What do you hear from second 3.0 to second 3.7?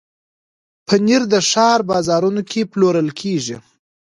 کېږي.